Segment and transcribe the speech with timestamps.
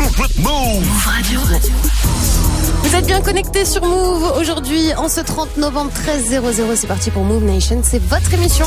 [0.00, 1.40] Move Radio.
[2.82, 6.76] Vous êtes bien connectés sur Move aujourd'hui en ce 30 novembre 13.00.
[6.76, 7.80] C'est parti pour Move Nation.
[7.82, 8.66] C'est votre émission.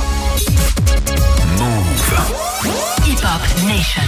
[1.57, 2.67] Move.
[3.07, 4.01] Hip Hop Nation.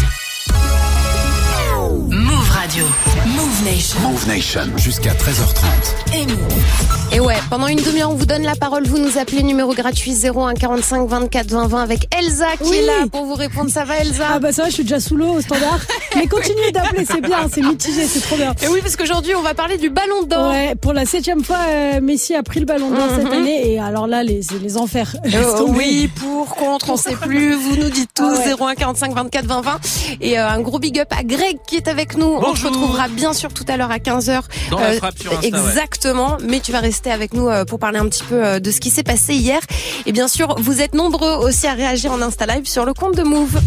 [2.09, 2.85] Move Radio.
[3.25, 3.99] Move Nation.
[4.01, 4.77] Move Nation.
[4.77, 6.15] Jusqu'à 13h30.
[6.15, 6.98] Et Move.
[7.11, 8.85] Et ouais, pendant une demi-heure, on vous donne la parole.
[8.85, 12.77] Vous nous appelez numéro gratuit 01 45 24 20 20 avec Elsa qui Oui.
[12.77, 13.71] est là pour vous répondre.
[13.71, 15.79] Ça va, Elsa Ah bah ça va, je suis déjà sous l'eau au standard.
[16.15, 18.53] Mais continuez d'appeler, c'est bien, c'est mitigé, c'est trop bien.
[18.61, 20.51] Et oui, parce qu'aujourd'hui, on va parler du ballon d'or.
[20.51, 23.79] Ouais, pour la septième fois, euh, Messi a pris le ballon d'or cette année et
[23.79, 25.15] alors là, les, c'est les enfers.
[25.25, 27.55] Euh, oui, pour, contre, on sait plus.
[27.55, 28.73] Vous nous dites tous Ah ouais.
[28.73, 29.79] 01 45 24 20 20.
[30.21, 32.27] Et euh, un gros big up à Greg qui est avec nous.
[32.27, 32.69] On se Bonjour.
[32.71, 34.41] retrouvera bien sûr tout à l'heure à 15h.
[34.69, 35.47] Dans la frappe sur Insta, ouais.
[35.47, 36.37] Exactement.
[36.47, 38.79] Mais tu vas rester avec nous euh, pour parler un petit peu euh, de ce
[38.79, 39.59] qui s'est passé hier.
[40.05, 43.15] Et bien sûr, vous êtes nombreux aussi à réagir en Insta Live sur le compte
[43.15, 43.59] de Move.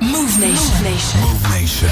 [0.00, 0.72] Move Nation.
[1.20, 1.88] Move Nation.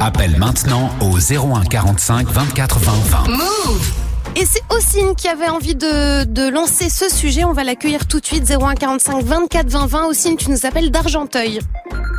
[0.00, 2.92] Appelle maintenant au 01 45 24 20
[3.26, 3.28] 20.
[3.28, 3.92] Move.
[4.36, 7.44] Et c'est Ossine qui avait envie de, de lancer ce sujet.
[7.44, 8.50] On va l'accueillir tout de suite.
[8.50, 10.06] 01 45 24 20 20.
[10.06, 11.60] Ossine, tu nous appelles d'Argenteuil.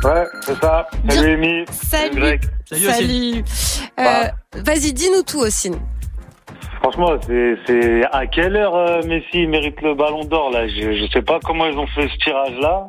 [0.02, 0.86] Ouais, c'est ça.
[1.10, 1.64] Salut Amy.
[1.90, 2.16] Salut.
[2.20, 2.40] Greg.
[2.70, 2.94] Salut aussi.
[2.96, 3.44] Salut.
[4.00, 4.04] Euh,
[4.54, 4.62] Bah.
[4.64, 5.76] Vas-y, dis-nous tout, Ossine.
[6.80, 10.68] Franchement, c'est, à quelle heure euh, Messi mérite le ballon d'or là?
[10.68, 12.88] Je, je sais pas comment ils ont fait ce tirage là.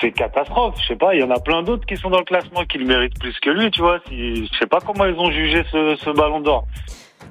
[0.00, 0.76] C'est, catastrophe.
[0.80, 1.14] Je sais pas.
[1.14, 3.38] Il y en a plein d'autres qui sont dans le classement qui le méritent plus
[3.40, 3.70] que lui.
[3.70, 3.98] Tu vois.
[4.10, 6.66] Je sais pas comment ils ont jugé ce ballon d'or.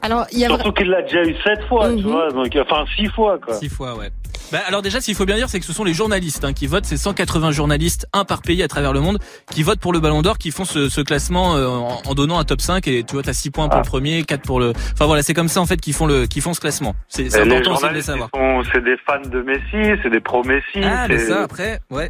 [0.01, 1.89] Alors, il y a Surtout qu'il l'a déjà eu sept fois.
[1.89, 2.01] Tu Mhm.
[2.11, 2.31] vois.
[2.31, 3.53] Donc, enfin six fois quoi.
[3.55, 4.09] Six fois, ouais.
[4.51, 6.53] Bah, alors déjà, ce qu'il faut bien dire, c'est que ce sont les journalistes hein,
[6.53, 6.85] qui votent.
[6.85, 9.19] C'est 180 journalistes, un par pays à travers le monde,
[9.51, 12.39] qui votent pour le Ballon d'Or, qui font ce, ce classement euh, en, en donnant
[12.39, 12.87] un top 5.
[12.87, 13.81] Et tu vois, t'as 6 points pour Ah.
[13.83, 14.71] le premier, 4 pour le...
[14.93, 16.95] Enfin voilà, c'est comme ça en fait qu'ils font le, qu'ils font ce classement.
[17.09, 18.29] C'est les important aussi de le journalistes, savoir.
[18.73, 20.63] c'est des fans de Messi, c'est des pro Messi.
[20.83, 22.09] Ah, mais c'est, ça après, ouais.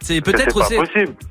[0.00, 0.74] C'est peut-être aussi,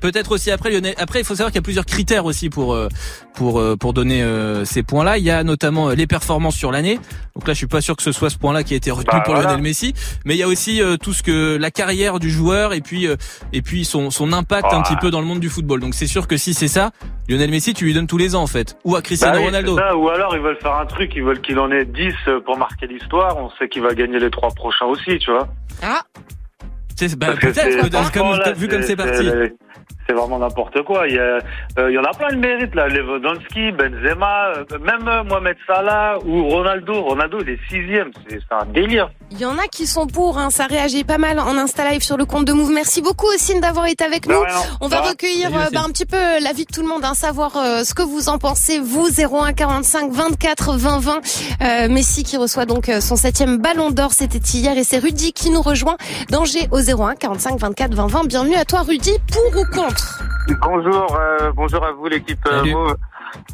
[0.00, 0.94] peut-être aussi après Lionel.
[0.98, 2.88] Après, il faut savoir qu'il y a plusieurs critères aussi pour euh,
[3.34, 5.18] pour euh, pour donner euh, ces points-là.
[5.18, 6.98] Il y a notamment les performances sur l'année.
[7.34, 9.10] Donc là, je suis pas sûr que ce soit ce point-là qui a été retenu
[9.12, 9.50] Bah, pour voilà.
[9.50, 9.94] Lionel Messi.
[10.24, 13.06] Mais il y a aussi euh, tout ce que la carrière du joueur et puis
[13.06, 13.16] euh,
[13.52, 15.80] et puis son son impact un petit peu dans le monde du football.
[15.80, 16.90] Donc c'est sûr que si c'est ça,
[17.28, 18.76] Lionel Messi, tu lui donnes tous les ans en fait.
[18.84, 19.76] Ou à Cristiano Bah oui, Ronaldo.
[19.76, 22.12] ça, ou alors ils veulent faire un truc, ils veulent qu'il en ait 10
[22.44, 23.36] pour marquer l'histoire.
[23.38, 25.48] On sait qu'il va gagner les trois prochains aussi, tu vois.
[25.82, 26.02] Ah,
[27.16, 29.28] bah, peut-être vu comme c'est parti.
[30.06, 31.08] C'est vraiment n'importe quoi.
[31.08, 31.38] Il y, a,
[31.78, 32.86] euh, il y en a plein de mérites là.
[32.88, 37.02] Lewandowski, Benzema, euh, même euh, Mohamed Salah ou Ronaldo.
[37.02, 38.10] Ronaldo, il est sixième.
[38.28, 39.10] C'est un délire.
[39.32, 42.02] il y en a qui sont pour, hein, ça réagit pas mal en Insta Live
[42.02, 42.70] sur le compte de Move.
[42.70, 44.36] Merci beaucoup, Ossine, d'avoir été avec nous.
[44.80, 47.56] On va recueillir euh, bah, un petit peu l'avis de tout le monde, hein, savoir
[47.56, 48.78] euh, ce que vous en pensez.
[48.78, 51.20] Vous, 01 45 24 20 20.
[51.62, 54.78] Euh, Messi qui reçoit donc euh, son septième ballon d'or, c'était hier.
[54.78, 55.96] Et c'est Rudy qui nous rejoint
[56.30, 58.26] d'Angers au 01 45 24 20 20.
[58.28, 59.95] Bienvenue à toi, Rudy, pour ou contre?
[60.62, 62.94] Bonjour, euh, bonjour à vous l'équipe euh.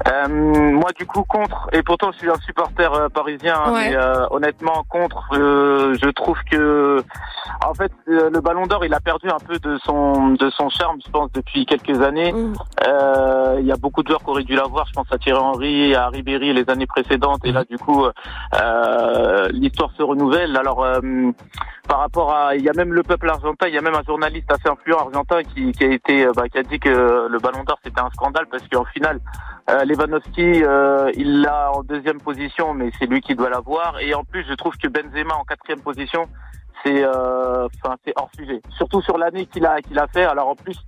[0.08, 3.90] Euh, moi du coup contre et pourtant je suis un supporter euh, parisien hein, Ouais.
[3.90, 7.02] mais euh, honnêtement contre euh, je trouve que
[7.64, 10.68] en fait euh, le Ballon d'Or il a perdu un peu de son de son
[10.68, 12.32] charme je pense depuis quelques années.
[12.32, 12.52] Mm.
[12.86, 14.86] Euh, il y a beaucoup de joueurs qui auraient dû l'avoir.
[14.86, 17.40] Je pense à Thierry Henry à Ribéry les années précédentes.
[17.44, 20.56] Et là du coup euh, l'histoire se renouvelle.
[20.56, 21.00] Alors euh,
[21.88, 24.02] par rapport à il y a même le peuple argentin il y a même un
[24.06, 27.64] journaliste assez influent argentin qui, qui a été bah, qui a dit que le ballon
[27.64, 29.20] d'or c'était un scandale parce qu'en finale
[29.70, 33.98] euh, Lewandowski euh, il l'a en deuxième position mais c'est lui qui doit l'avoir.
[34.00, 36.26] Et en plus je trouve que Benzema en quatrième position
[36.84, 37.68] c'est euh,
[38.16, 38.60] hors sujet.
[38.76, 40.24] Surtout sur l'année qu'il a qu'il a fait.
[40.24, 40.78] Alors en plus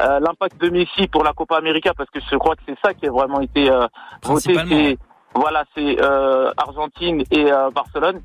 [0.00, 2.92] euh, l'impact de Messi pour la Copa América parce que je crois que c'est ça
[2.94, 3.86] qui a vraiment été euh,
[4.22, 4.98] voté
[5.34, 8.20] voilà c'est euh, Argentine et euh, Barcelone.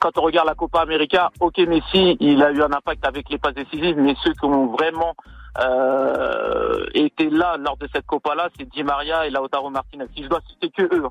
[0.00, 3.38] Quand on regarde la Copa América, ok Messi, il a eu un impact avec les
[3.38, 5.14] passes décisives, mais ceux qui ont vraiment
[5.58, 10.06] euh, été là lors de cette Copa-là, c'est Di Maria et Lautaro Martinez.
[10.16, 11.08] Si je dois citer que eux.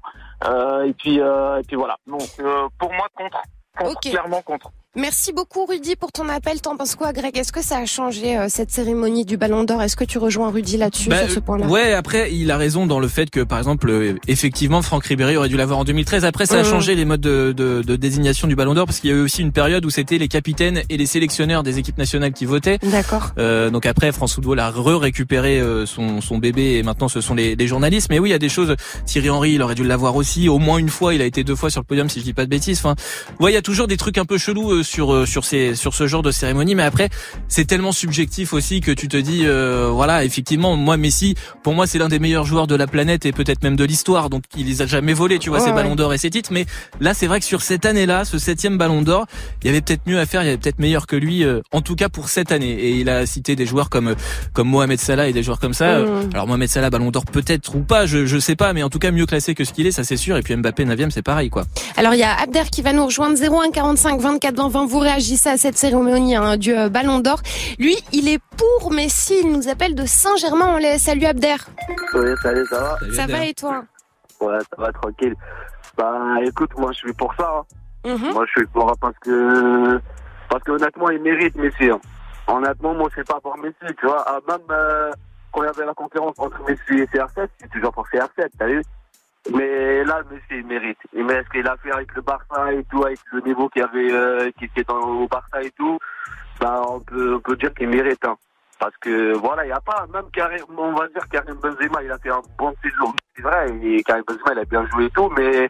[0.47, 1.97] Euh, et puis euh, et puis voilà.
[2.07, 3.41] Donc euh, pour moi contre,
[3.77, 4.11] contre Ok.
[4.11, 4.71] clairement contre.
[4.95, 6.61] Merci beaucoup Rudy pour ton appel.
[6.61, 7.35] T'en penses quoi Greg?
[7.35, 9.81] Est-ce que ça a changé euh, cette cérémonie du Ballon d'Or?
[9.81, 11.65] Est-ce que tu rejoins Rudy là-dessus Bah, sur ce point-là?
[11.65, 15.35] Ouais, après, il a raison dans le fait que, par exemple, euh, effectivement, Franck Ribéry
[15.35, 16.25] aurait dû l'avoir en 2013.
[16.25, 16.69] Après, ça a Mhm.
[16.69, 19.21] changé les modes de, de, de désignation du Ballon d'Or parce qu'il y a eu
[19.21, 22.77] aussi une période où c'était les capitaines et les sélectionneurs des équipes nationales qui votaient.
[22.83, 23.31] D'accord.
[23.39, 27.33] Euh, donc après, France Football a re-récupéré euh, son, son bébé et maintenant ce sont
[27.33, 28.09] les, les journalistes.
[28.11, 28.75] Mais oui, il y a des choses.
[29.07, 30.49] Thierry Henry, il aurait dû l'avoir aussi.
[30.49, 32.33] Au moins une fois, il a été deux fois sur le podium, si je dis
[32.33, 32.77] pas de bêtises.
[32.77, 32.93] Enfin,
[33.39, 35.45] ouais, il y a toujours des trucs un peu chelous euh, peu sur euh, sur
[35.45, 37.09] ces sur ce genre de cérémonie, mais après
[37.47, 41.87] c'est tellement subjectif aussi que tu te dis euh, voilà effectivement moi Messi pour moi
[41.87, 44.67] c'est l'un des meilleurs joueurs de la planète et peut-être même de l'histoire, donc il
[44.67, 45.75] les a jamais volés, tu vois, Ouais, ces ouais.
[45.75, 46.49] ballons d'or et ces titres.
[46.51, 46.65] Mais
[46.99, 49.25] là c'est vrai que sur cette année-là, ce septième ballon d'or,
[49.63, 51.61] il y avait peut-être mieux à faire, il y avait peut-être meilleur que lui, euh,
[51.71, 52.71] en tout cas pour cette année.
[52.71, 54.15] Et il a cité des joueurs comme
[54.53, 55.85] comme Mohamed Salah et des joueurs comme ça.
[55.85, 56.29] Euh, Mm.
[56.33, 58.99] Alors Mohamed Salah ballon d'or peut-être ou pas, je je sais pas, mais en tout
[58.99, 60.37] cas mieux classé que ce qu'il est, ça c'est sûr.
[60.37, 61.63] Et puis Mbappé 9 c'est pareil quoi.
[61.97, 64.85] Alors il y a Abder qui va nous rejoindre 01 45 24 20 20.
[64.87, 67.39] Vous réagissez à cette cérémonie hein, du euh, Ballon d'Or.
[67.79, 69.35] Lui, il est pour Messi.
[69.43, 70.97] Il nous appelle de Saint-Germain-en-Laye.
[70.99, 71.55] Salut Abder.
[72.15, 73.33] Oui, salut, ça va Salut, Ça Abder.
[73.33, 73.83] va et toi?
[74.41, 75.35] Ouais, ça va tranquille.
[75.97, 76.11] Bah
[76.43, 77.49] écoute, moi je suis pour ça.
[78.05, 78.09] hein.
[78.15, 78.33] Mhm.
[78.33, 79.99] Moi je suis pour parce que
[80.49, 81.89] parce que honnêtement il mérite Messi.
[81.91, 81.99] hein.
[82.47, 84.25] Honnêtement, moi je suis pas pour Messi, tu vois.
[84.27, 85.11] Ah, même euh,
[85.51, 88.65] quand il y avait la concurrence entre Messi et CR7, c'est toujours pour CR7, t'as
[88.67, 88.81] vu?
[89.51, 90.99] Mais là, Messi il mérite.
[91.13, 93.83] Il mérite ce qu'il a fait avec le Barça et tout, avec le niveau qu'il
[93.83, 95.99] avait euh, qui était dans, au Barça et tout.
[96.59, 98.23] Bah on peut on peut dire qu'il mérite.
[98.25, 98.37] Hein.
[98.79, 102.11] Parce que voilà, il n'y a pas, même Karim, on va dire Karim Benzema, il
[102.11, 103.15] a fait un bon séjour.
[103.35, 105.69] C'est vrai, et Karim Benzema, il a bien joué et tout, mais,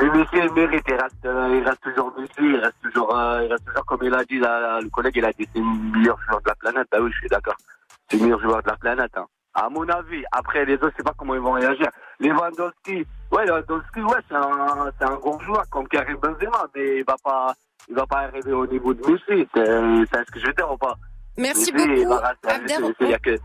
[0.00, 3.42] mais Messi, il mérite, il reste, euh, il reste toujours Messi, il reste toujours, euh,
[3.44, 5.98] il reste toujours, comme il a dit, là, le collègue, il a dit, c'est le
[5.98, 6.86] meilleur joueur de la planète.
[6.92, 7.56] Bah oui, je suis d'accord.
[8.08, 9.26] C'est le meilleur joueur de la planète, hein.
[9.54, 11.86] À mon avis, après les autres, je sais pas comment ils vont réagir.
[12.18, 17.04] Lewandowski, ouais, Lewandowski, ouais, c'est un, c'est un gros joueur comme Karim Benzema, mais il
[17.04, 17.54] va pas,
[17.88, 19.48] il va pas arriver au niveau de Messi.
[19.54, 20.94] C'est, c'est ce que je veux dire ou pas?
[21.36, 22.20] Merci Messi, il beaucoup.
[22.20, 23.38] va rester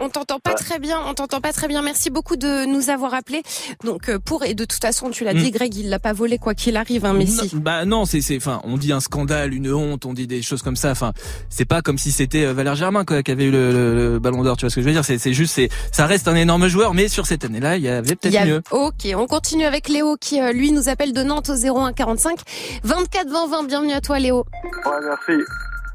[0.00, 0.56] on t'entend pas Ouais.
[0.56, 0.98] très bien.
[1.06, 1.82] On t'entend pas très bien.
[1.82, 3.42] Merci beaucoup de nous avoir appelés.
[3.84, 5.38] Donc euh, pour et de toute façon, tu l'as Mm.
[5.38, 7.50] dit, Greg, il l'a pas volé quoi qu'il arrive, hein, Messi.
[7.54, 10.42] Non, bah non, c'est c'est enfin on dit un scandale, une honte, on dit des
[10.42, 10.90] choses comme ça.
[10.90, 11.12] Enfin,
[11.50, 14.18] c'est pas comme si c'était euh, Valère Germain quoi, qui avait eu le, le- le
[14.18, 14.56] Ballon d'Or.
[14.56, 15.04] Tu vois ce que je veux dire?
[15.04, 17.88] C'est c'est juste c'est ça reste un énorme joueur, mais sur cette année-là, il y
[17.88, 18.62] avait peut-être mieux.
[18.70, 22.38] Ok, on continue avec Léo qui euh, lui nous appelle de Nantes au 01 45
[22.84, 23.62] 24 20 20.
[23.66, 24.44] Bienvenue à toi Léo.
[24.64, 25.42] Ouais, merci.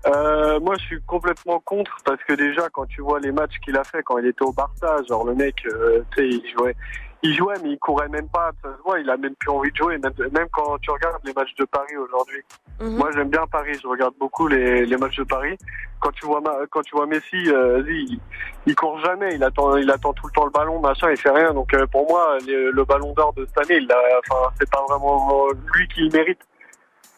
[0.08, 3.78] Euh, moi, je suis complètement contre parce que déjà, quand tu vois les matchs qu'il
[3.78, 6.76] a fait quand il était au Barça, genre le mec, euh, tu sais, il jouait,
[7.22, 8.50] il jouait, mais il courait même pas.
[8.64, 10.00] Ça se voit, il a même plus envie de jouer.
[10.00, 12.42] Même, même quand tu regardes les matchs de Paris aujourd'hui.
[12.80, 12.98] Mhm.
[12.98, 13.78] Moi, j'aime bien Paris.
[13.80, 15.56] Je regarde beaucoup les, les matchs de Paris.
[16.00, 18.20] Quand tu vois, Ma- quand tu vois Messi, euh, il,
[18.66, 19.36] il court jamais.
[19.36, 21.12] Il attend, il attend tout le temps le ballon, machin.
[21.12, 21.54] Il fait rien.
[21.54, 24.70] Donc, euh, pour moi, le, le Ballon d'Or de cette année, il l'a- enfin, c'est
[24.72, 26.40] pas vraiment lui qui le mérite.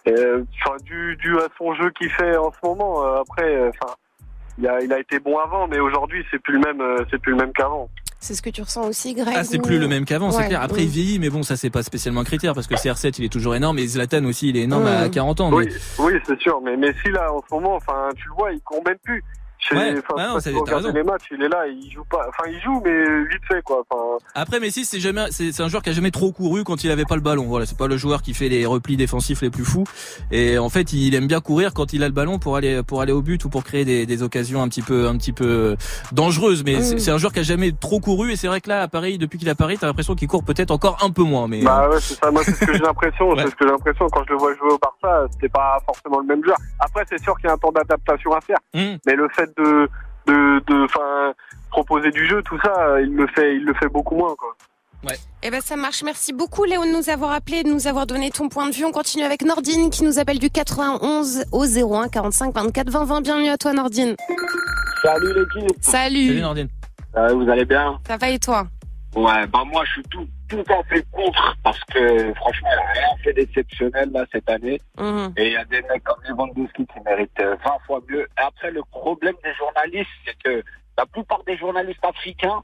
[0.07, 3.05] Euh, Enfin, dû, dû à son jeu qu'il fait en ce moment.
[3.05, 3.93] euh, après, euh, enfin,
[4.57, 7.19] il a, il a été bon avant, mais aujourd'hui, c'est plus le même, euh, c'est
[7.21, 7.89] plus le même qu'avant.
[8.19, 10.33] C'est ce que tu ressens aussi, Greg Ah, c'est ou- plus le même qu'avant, Ouais,
[10.43, 10.61] c'est clair.
[10.61, 10.83] Après, mm.
[10.85, 13.29] il vieillit, mais bon, ça c'est pas spécialement un critère parce que CR7 il est
[13.29, 15.11] toujours énorme et Zlatan aussi il est énorme à Mm.
[15.11, 15.49] 40 ans.
[15.51, 15.67] mais- Oui,
[15.99, 16.61] oui, c'est sûr.
[16.61, 19.21] Mais Messi là, en ce moment, enfin, tu le vois, il court même plus.
[19.71, 20.01] Ouais, non,
[20.65, 20.91] t'as raison.
[20.93, 22.25] les matchs, il est là, il joue pas.
[22.29, 23.83] Enfin, il joue, mais vite fait, quoi.
[23.89, 26.83] Enfin, Après Messi c'est jamais c'est c'est un joueur qui a jamais trop couru quand
[26.83, 27.45] il avait pas le ballon.
[27.45, 29.83] Voilà, c'est pas le joueur qui fait les replis défensifs les plus fous.
[30.31, 33.01] Et en fait, il aime bien courir quand il a le ballon pour aller pour
[33.01, 35.75] aller au but ou pour créer des, des occasions un petit peu un petit peu
[36.11, 36.63] dangereuses.
[36.63, 36.99] Mais c'est Mm.
[36.99, 39.17] c'est un joueur qui a jamais trop couru et c'est vrai que là à Paris,
[39.17, 41.47] depuis qu'il est à Paris, t'as l'impression qu'il court peut-être encore un peu moins.
[41.47, 42.29] Mais bah ouais, c'est ça.
[42.31, 43.29] Moi, c'est ce que j'ai l'impression.
[43.33, 43.43] Ouais.
[43.43, 45.25] C'est ce que j'ai l'impression quand je le vois jouer au Barça.
[45.31, 46.57] C'était pas forcément le même joueur.
[46.79, 48.57] Après, c'est sûr qu'il y a un temps d'adaptation à faire.
[48.73, 48.97] mm.
[49.05, 49.89] Mais le fait de,
[50.27, 51.33] de, de, enfin,
[51.71, 54.55] proposer du jeu, tout ça, il le fait, il le fait beaucoup moins, quoi.
[55.41, 56.01] Eh ben ça marche.
[56.03, 58.85] Merci beaucoup Léo de nous avoir appelé, de nous avoir donné ton point de vue.
[58.85, 63.21] On continue avec Nordine qui nous appelle du 91 au 01 45 24 20 20.
[63.21, 64.15] Bienvenue à toi Nordine.
[65.03, 65.77] Salut l'équipe.
[65.81, 66.27] Salut.
[66.27, 66.67] Salut Nordine.
[67.17, 67.99] Euh, vous allez bien?
[68.07, 68.65] Ça va et toi?
[69.15, 72.91] Ouais, bah moi je suis tout, tout à fait contre parce que franchement, il a
[72.93, 74.81] rien fait d'exceptionnel là cette année.
[74.97, 75.33] Mhm.
[75.37, 78.23] Et il y a des mecs comme Lewandowski qui méritent euh, 20 fois mieux.
[78.23, 80.63] Et après, le problème des journalistes, c'est que
[80.97, 82.61] la plupart des journalistes africains,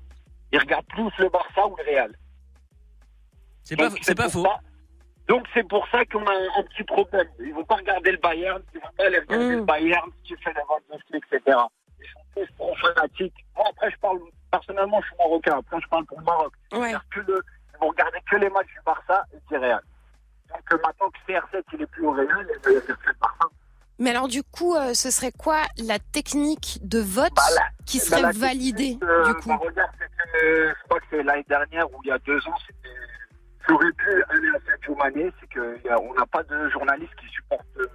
[0.51, 2.12] ils regardent plus le Barça ou le Real.
[3.63, 4.43] C'est pas c'est pas faux.
[4.43, 4.59] ça-
[5.27, 7.27] Donc c'est pour ça qu'on a un, un petit problème.
[7.39, 9.59] Ils vont pas regarder le Bayern, ils vont pas aller regarder Mm.
[9.59, 11.57] le Bayern, ce qui fait Lewandowski, etc.
[12.58, 13.46] Trop fanatiques.
[13.55, 14.19] Moi après je parle,
[14.51, 16.53] personnellement je suis marocain, après je parle pour le Maroc.
[16.74, 16.93] Ouais.
[17.12, 17.41] Que le-
[17.74, 19.81] ils vont regarder que les matchs du Barça et du Real.
[20.50, 22.27] Donc euh, maintenant que CR7 il est plus au Real,
[22.65, 23.46] il est le Barça.
[24.01, 27.43] Mais alors du coup, euh, ce serait quoi la technique de vote Bah,
[27.86, 29.91] qui bah, serait la validée euh, du coup bah, regarde,
[30.43, 32.89] euh, je crois que c'est l'année dernière ou il y a deux ans, c'était.
[33.72, 37.86] Aurait pu aller à Sadio Mané, c'est qu'on n'a pas de journaliste qui supporte euh,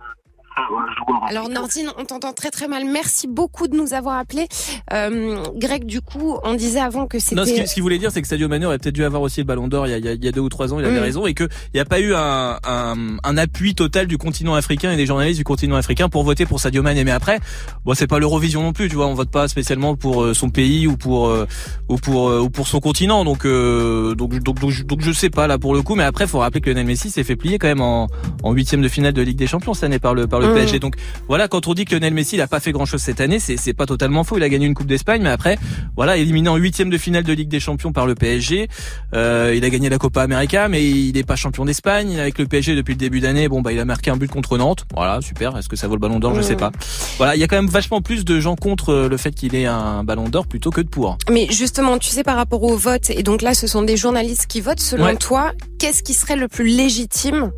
[0.57, 1.25] joueur.
[1.29, 2.85] Alors Nordine, on t'entend très très mal.
[2.85, 4.47] Merci beaucoup de nous avoir appelés.
[4.93, 7.53] Euh, Greg, du coup, on disait avant que Non, ce c'était...
[7.61, 9.45] qu'il ce qu'il voulait dire, c'est que Sadio Mané aurait peut-être dû avoir aussi le
[9.47, 10.79] Ballon d'Or il y a, il y a- il y a deux ou trois ans.
[10.81, 11.03] Il avait Mm.
[11.03, 14.55] raison et que il n'y a pas eu un, un, un appui total du continent
[14.55, 17.05] africain et des journalistes du continent africain pour voter pour Sadio Mané.
[17.05, 17.41] Mais après,
[17.85, 19.07] bon, c'est pas l'Eurovision non plus, tu vois.
[19.07, 21.47] On vote pas spécialement pour euh, son pays ou pour euh,
[21.89, 23.25] ou pour euh, ou pour son continent.
[23.25, 25.95] Donc euh, donc donc donc, je- donc je sais pas là pour le coup.
[25.95, 28.09] Mais après, faut rappeler que Lionel Messi s'est fait plier quand même en
[28.43, 30.55] en huitième de finale de Ligue des Champions cette année par le par le le.
[30.55, 30.79] PSG.
[30.79, 30.95] Donc
[31.29, 33.39] voilà, quand on dit que Lionel Messi il a pas fait grand chose cette année,
[33.39, 34.37] c'est pas totalement faux.
[34.37, 35.59] Il a gagné une Coupe d'Espagne, mais après
[35.97, 38.69] voilà, éliminé en huitième de finale de Ligue des Champions par le PSG.
[39.15, 42.19] Euh, il a gagné la Copa América, mais il n'est pas champion d'Espagne.
[42.19, 44.59] Avec le PSG depuis le début d'année, bon bah il a marqué un but contre
[44.59, 44.85] Nantes.
[44.95, 45.57] Voilà, super.
[45.57, 46.35] Est-ce que ça vaut le Ballon d'Or?
[46.35, 46.61] Je sais Mhm.
[46.61, 46.73] pas.
[47.19, 49.55] Voilà, il y a quand même vachement plus de gens contre euh, le fait qu'il
[49.55, 51.17] ait un Ballon d'Or plutôt que de pour.
[51.31, 54.47] Mais justement, tu sais, par rapport au vote, et donc là, ce sont des journalistes
[54.49, 55.17] qui votent, selon Ouais.
[55.17, 57.51] toi, qu'est-ce qui serait le plus légitime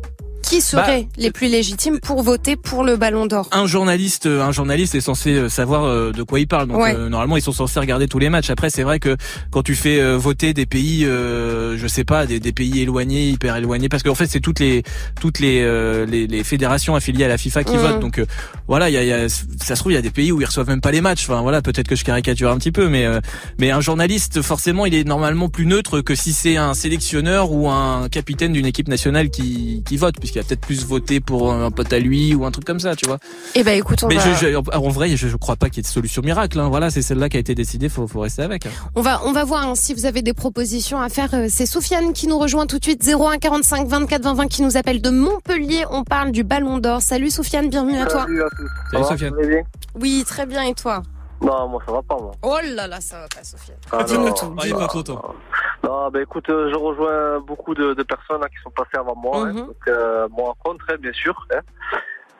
[0.47, 3.49] Qui seraient les plus légitimes pour voter pour le Ballon d'Or?
[3.51, 6.67] Un journaliste, un journaliste est censé euh, savoir euh, de quoi il parle.
[6.69, 6.95] Donc Ouais.
[6.95, 8.49] euh, normalement ils sont censés regarder tous les matchs.
[8.49, 9.17] Après c'est vrai que
[9.51, 13.29] quand tu fais euh, voter des pays, euh, je sais pas, des, des pays éloignés,
[13.29, 14.83] hyper éloignés, parce qu'en fait c'est toutes les
[15.19, 17.81] toutes les, euh, les les fédérations affiliées à la FIFA qui Mhm.
[17.81, 17.99] votent.
[17.99, 18.25] Donc euh,
[18.67, 20.31] voilà, il y a, il y a- ça se trouve il y a des pays
[20.31, 21.29] où ils reçoivent même pas les matchs.
[21.29, 23.19] Enfin voilà, peut-être que je caricature un petit peu, mais euh,
[23.59, 27.69] mais un journaliste forcément il est normalement plus neutre que si c'est un sélectionneur ou
[27.69, 31.71] un capitaine d'une équipe nationale qui qui vote, puisqu'il a peut-être plus voté pour un
[31.71, 33.19] pote à lui ou un truc comme ça, tu vois.
[33.55, 35.77] Eh ben, écoute, on Mais va, je, je- en vrai, je, je crois pas qu'il
[35.77, 36.59] y ait de solution miracle.
[36.59, 36.67] Hein.
[36.69, 37.89] Voilà, c'est celle-là qui a été décidée.
[37.89, 38.65] Faut, faut rester avec.
[38.65, 38.69] hein.
[38.95, 41.29] on va, on va voir hein, si vous avez des propositions à faire.
[41.33, 43.03] Euh, C'est Soufiane qui nous rejoint tout de suite.
[43.07, 45.83] 01 45 24 20 20 qui nous appelle de Montpellier.
[45.91, 47.01] On parle du Ballon d'Or.
[47.01, 48.21] Salut Soufiane, bienvenue à toi.
[48.23, 48.69] Salut à tous.
[48.91, 49.63] Salut, Sofiane.
[49.95, 50.63] Oui, très bien.
[50.63, 51.01] Et toi?
[51.39, 52.31] Non, moi ça va pas, moi.
[52.41, 53.77] Oh là là, ça va pas, Soufiane.
[53.91, 54.55] Ah, Dis-nous tout.
[54.57, 55.35] Ah, il est pas content.
[55.83, 59.15] Non, ben écoute, euh, je rejoins beaucoup de, de personnes hein, qui sont passées avant
[59.15, 59.45] moi.
[59.45, 59.53] hein.
[59.53, 61.35] Donc, euh, moi en contre, hein, bien sûr.
[61.53, 61.59] hein.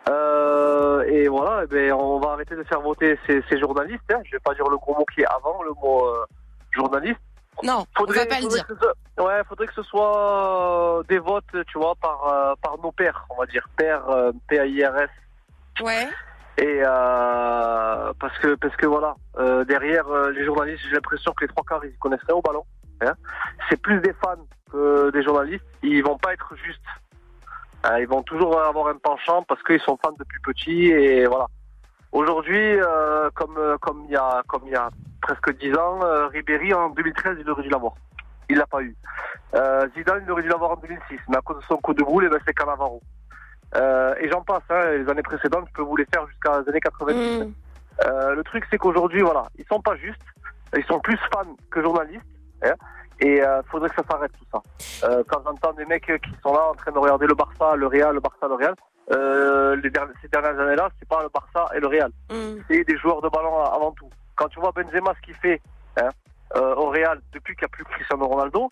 [0.09, 4.01] Euh, et voilà, eh ben, on va arrêter de faire voter ces, ces journalistes.
[4.11, 4.19] Hein.
[4.25, 6.25] Je vais pas dire le gros mot qui est avant, le mot euh,
[6.71, 7.19] journaliste.
[7.63, 8.67] Non, on va pas le faudrait dire.
[8.67, 12.91] que ce soit- ouais, faudrait que ce soit des votes, tu vois, par, par nos
[12.91, 15.09] pairs, on va dire, euh, P-A-I-R-S.
[15.81, 16.07] Ouais.
[16.57, 21.43] Et euh, parce que parce que voilà, euh, derrière euh, les journalistes, j'ai l'impression que
[21.43, 22.63] les trois quarts ils connaissent rien au ballon.
[23.01, 23.13] Hein.
[23.69, 25.65] C'est plus des fans que des journalistes.
[25.83, 26.81] Ils vont pas être justes.
[27.85, 31.45] Euh, ils vont toujours avoir un penchant parce qu'ils sont fans depuis petit et voilà.
[32.11, 34.89] Aujourd'hui, euh, comme euh, comme il y a comme il y a
[35.21, 37.93] presque dix ans, Ribéry en 2013 il aurait dû l'avoir.
[38.49, 38.95] Il l'a pas eu.
[39.95, 42.25] Zidane il aurait dû l'avoir en 2006, mais à cause de son coup de boule,
[42.25, 42.99] eh ben, c'est Cannavaro.
[43.75, 44.63] Euh, et j'en passe.
[44.69, 47.45] Hein, les années précédentes, je peux vous les faire jusqu'à les années 90.
[47.45, 47.53] Mm.
[48.05, 50.21] Euh, le truc, c'est qu'aujourd'hui, voilà, ils sont pas justes.
[50.75, 52.25] Ils sont plus fans que journalistes.
[52.63, 52.73] Hein,
[53.19, 55.07] et euh, faudrait que ça s'arrête tout ça.
[55.07, 57.87] Euh, quand j'entends des mecs qui sont là en train de regarder le Barça, le
[57.87, 58.75] Real, le Barça, le Real,
[59.11, 62.11] euh, les dernières, ces dernières années-là, c'est pas le Barça et le Real.
[62.29, 62.61] Mm.
[62.67, 64.09] C'est des joueurs de ballon avant tout.
[64.35, 65.61] Quand tu vois Benzema ce qu'il fait
[65.99, 66.09] hein,
[66.55, 68.69] euh, au Real depuis qu'il n'y a plus Cristiano Ronaldo,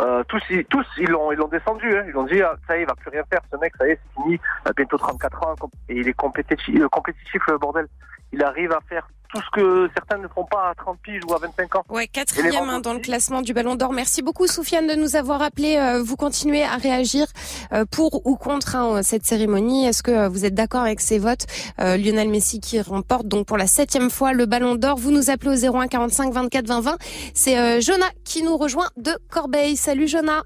[0.00, 1.96] euh, tous, ils, tous ils l'ont ils l'ont descendu.
[1.96, 2.04] Hein.
[2.08, 3.40] Ils ont dit ah, ça y est, il va plus rien faire.
[3.50, 4.40] Ce mec, ça y est, c'est fini.
[4.66, 5.54] Euh, bientôt 34 ans
[5.88, 7.86] et il est euh, compétitif le bordel.
[8.32, 11.34] Il arrive à faire tout ce que certains ne font pas à 30 piges ou
[11.34, 11.84] à 25 ans.
[11.88, 13.92] Ouais, quatrième hein, dans le classement du Ballon d'Or.
[13.92, 15.76] Merci beaucoup Soufiane de nous avoir appelé.
[15.76, 17.26] Euh, vous continuez à réagir
[17.72, 19.86] euh, pour ou contre hein, cette cérémonie.
[19.86, 21.46] Est-ce que euh, vous êtes d'accord avec ces votes?
[21.80, 24.98] Euh, Lionel Messi qui remporte donc pour la septième fois le Ballon d'Or.
[24.98, 26.96] Vous nous appelez au 01 45 24 20 20.
[27.34, 29.76] C'est euh, Jonah qui nous rejoint de Corbeil.
[29.76, 30.42] Salut Jonah.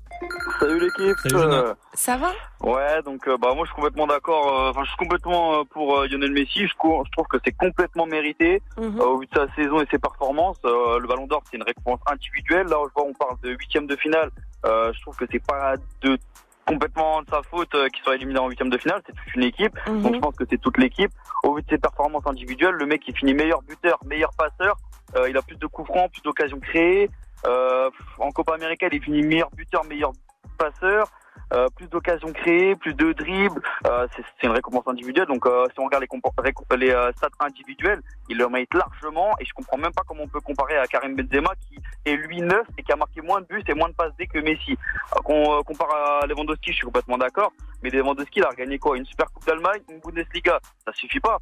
[0.60, 1.16] Salut l'équipe.
[1.22, 1.74] Salut, Jonah.
[1.96, 2.32] Ça va?
[2.60, 4.48] Ouais, donc euh, bah moi je suis complètement d'accord.
[4.48, 6.66] euh, Enfin, je suis complètement euh, pour Lionel Messi.
[6.66, 10.58] Je, trouve que c'est complètement mérité euh, au vu de sa saison et ses performances.
[10.64, 12.66] Euh, le Ballon d'Or, c'est une récompense individuelle.
[12.66, 14.30] Là, je vois, on parle de huitième de finale.
[14.66, 16.18] Euh, je trouve que c'est pas de
[16.66, 19.00] complètement de sa faute qu'il soit éliminé en huitième de finale.
[19.06, 19.72] C'est toute une équipe.
[19.86, 20.02] Mhm.
[20.02, 21.10] Donc je pense que c'est toute l'équipe.
[21.44, 24.76] Au vu de ses performances individuelles, le mec il finit meilleur buteur, meilleur passeur.
[25.16, 27.08] Euh, il a plus de coups francs, plus d'occasions créées.
[27.46, 30.12] Euh, en Copa América, il finit meilleur buteur, meilleur
[30.58, 31.06] passeur.
[31.52, 33.62] Euh, plus d'occasions créées, plus de dribbles.
[33.86, 35.26] Euh, c'est une récompense individuelle.
[35.26, 39.36] Donc euh, si on regarde les, les stats individuels, il le mérite largement.
[39.40, 42.40] Et je comprends même pas comment on peut comparer à Karim Benzema qui est lui
[42.40, 44.76] neuf et qui a marqué moins de buts et moins de passes D que Messi.
[45.24, 47.52] Qu'on compare à Lewandowski, je suis complètement d'accord.
[47.82, 48.96] Mais Lewandowski, il a gagné quoi?
[48.96, 50.58] Une Super Coupe d'Allemagne, une Bundesliga?
[50.84, 51.38] Ça suffit pas.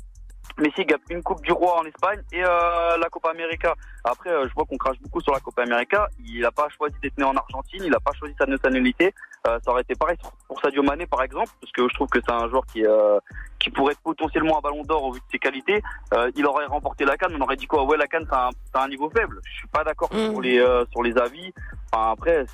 [0.58, 3.74] Messi gagne une Coupe du Roi en Espagne et la Copa América.
[4.04, 6.08] Après, je vois qu'on crache beaucoup sur la Copa América.
[6.24, 9.14] Il n'a pas choisi d'être né en Argentine, il n'a pas choisi sa nationalité.
[9.46, 10.16] Ça aurait été pareil
[10.48, 13.18] pour Sadio Mané, par exemple, parce que je trouve que c'est un joueur qui euh,
[13.58, 15.82] qui pourrait être potentiellement un Ballon d'Or au vu de ses qualités.
[16.14, 17.84] Euh, il aurait remporté la Cannes, on aurait dit quoi?
[17.84, 19.40] Ouais, la Cannes, c'est un, niveau faible.
[19.44, 20.30] Je suis pas d'accord Mm.
[20.30, 21.52] sur les euh, sur les avis.
[21.92, 22.46] Enfin, après,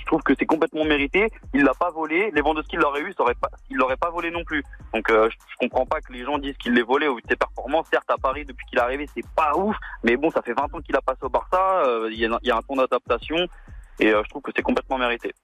[0.00, 1.30] je trouve que c'est complètement mérité.
[1.52, 2.30] Il l'a pas volé.
[2.30, 4.64] Lewandowski l'aurait eu, ça aurait pas, il l'aurait pas volé non plus.
[4.94, 7.22] Donc euh, je, je comprends pas que les gens disent qu'il l'ait volé au vu
[7.22, 7.86] de ses performances.
[7.92, 10.74] Certes, à Paris, depuis qu'il est arrivé, c'est pas ouf, mais bon, ça fait 20
[10.74, 11.82] ans qu'il a passé au Barça.
[11.84, 13.36] euh, Il y, a, il y a un temps d'adaptation
[14.00, 15.34] et euh, je trouve que c'est complètement mérité.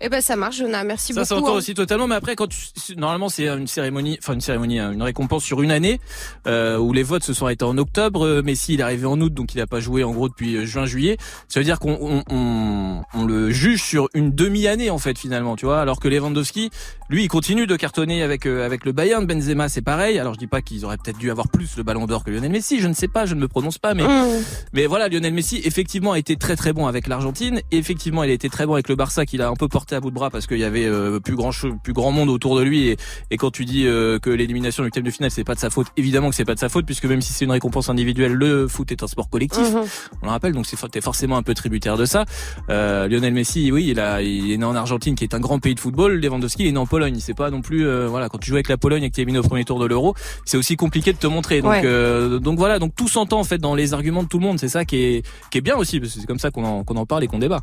[0.00, 0.84] Eh ben ça marche, Jonah.
[0.84, 1.26] Merci Ça beaucoup.
[1.40, 1.58] s'entend hein.
[1.58, 5.02] aussi totalement, mais après, quand tu, normalement c'est une cérémonie, enfin une cérémonie, hein, une
[5.02, 6.00] récompense sur une année
[6.46, 8.24] euh, où les votes se sont arrêtés en octobre.
[8.26, 10.56] Euh, Messi il est arrivé en août, donc il n'a pas joué en gros depuis
[10.56, 11.16] euh, juin-juillet.
[11.48, 15.56] Ça veut dire qu'on on, on, on le juge sur une demi-année en fait finalement,
[15.56, 15.80] tu vois.
[15.80, 16.70] Alors que Lewandowski,
[17.10, 19.26] lui, il continue de cartonner avec euh, avec le Bayern.
[19.26, 20.18] Benzema, c'est pareil.
[20.18, 22.52] Alors je dis pas qu'ils auraient peut-être dû avoir plus le Ballon d'Or que Lionel
[22.52, 22.80] Messi.
[22.80, 24.44] Je ne sais pas, je ne me prononce pas, mais Mmh.
[24.74, 27.62] mais voilà, Lionel Messi effectivement a été très très bon avec l'Argentine.
[27.72, 30.00] Effectivement, il a été très bon avec le Barça, qu'il a un peu porté à
[30.00, 31.50] bout de bras parce qu'il y avait euh, plus grand
[31.82, 32.88] plus grand monde autour de lui.
[32.90, 32.96] Et,
[33.32, 35.68] et quand tu dis euh, que l'élimination du thème de finale, c'est pas de sa
[35.68, 38.32] faute, évidemment que c'est pas de sa faute, puisque même si c'est une récompense individuelle,
[38.34, 39.68] le foot est un sport collectif.
[39.68, 39.82] Mhm.
[40.22, 42.24] On le rappelle, donc c'est forcément un peu tributaire de ça.
[42.70, 45.58] Euh, Lionel Messi, oui, il a, il est né en Argentine, qui est un grand
[45.58, 46.20] pays de football.
[46.20, 47.16] Lewandowski est né en Pologne.
[47.18, 49.20] C'est pas non plus, euh, voilà, quand tu joues avec la Pologne et que tu
[49.20, 50.14] es éliminé au premier tour de l'Euro,
[50.44, 51.60] c'est aussi compliqué de te montrer.
[51.62, 51.82] Donc, Ouais.
[51.84, 54.60] euh, donc voilà, donc tout s'entend en fait dans les arguments de tout le monde.
[54.60, 56.84] C'est ça qui est, qui est bien aussi, parce que c'est comme ça qu'on en,
[56.84, 57.62] qu'on en parle et qu'on débat.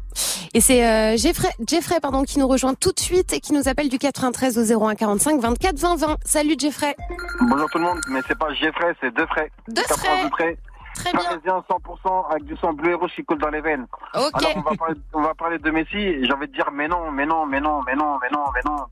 [0.54, 3.88] Et c'est Jeffrey, Jeffrey pardon, qui nous rejoint tout de suite et qui nous appelle
[3.88, 6.18] du 93 au 01 45 24 20 20.
[6.26, 6.96] Salut Jeffrey.
[7.42, 9.52] Bonjour tout le monde, mais c'est pas Jeffrey, c'est deux frais.
[9.70, 10.30] Deux 80 frais.
[10.32, 10.58] frais.
[10.96, 11.22] Très bien.
[11.22, 13.88] Parisien 100% avec du sang bleu et rouge qui coule dans les veines.
[14.14, 14.32] Ok.
[14.34, 16.88] Alors on va parler, on va parler de Messi et j'ai envie de dire mais
[16.88, 18.86] non, mais non, mais non, mais non, mais non, mais non.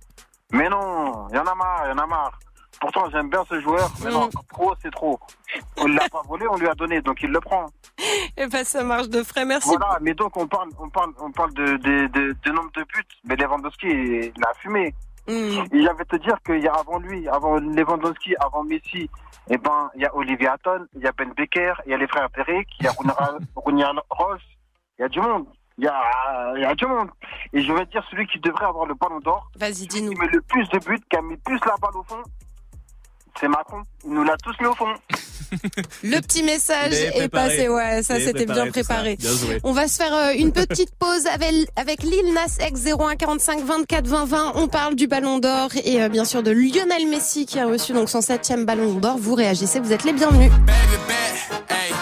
[0.51, 2.39] Mais non, il y en a marre, il y en a marre.
[2.81, 5.19] Pourtant j'aime bien ce joueur, mais non, trop c'est trop.
[5.77, 7.65] On l'a pas volé, on lui a donné, donc il le prend.
[8.37, 9.45] Et ben ça marche de frais.
[9.45, 9.69] Merci.
[9.69, 12.83] Voilà, mais donc on parle, on parle, on parle de, de, de, de nombre de
[12.83, 14.93] buts, mais Lewandowski il a fumé.
[15.27, 15.63] Hmm.
[15.73, 19.09] Et j'avais te dire qu'il y a avant lui, avant Lewandowski, avant Messi,
[19.49, 21.97] eh ben, il y a Olivier Hatton, il y a Ben Becker, il y a
[21.97, 22.93] les frères Derek, il y a
[23.55, 24.41] Rounial Ross,
[24.97, 25.45] il y a du monde.
[25.77, 27.09] Il y a, il y a du monde.
[27.53, 30.11] Et je vais te dire celui qui devrait avoir le ballon d'or, Vas-y, dis-nous.
[30.11, 32.21] qui met le plus de buts, qui a mis plus la balle au fond,
[33.39, 33.81] c'est Macron.
[34.05, 34.93] Il nous l'a tous mis au fond.
[36.03, 37.67] Le petit message est passé.
[37.69, 39.15] Ouais, ça c'était bien préparé.
[39.15, 39.59] Bien joué.
[39.63, 43.63] On va se faire euh, une petite pause avec, avec Lil Nas X 01 45
[43.63, 44.51] 24 20 20.
[44.55, 47.93] On parle du Ballon d'Or et euh, bien sûr de Lionel Messi qui a reçu
[47.93, 49.17] donc son septième Ballon d'Or.
[49.19, 50.51] Vous réagissez, vous êtes les bienvenus.
[50.51, 51.33] Baby bet,
[51.73, 51.93] ayy,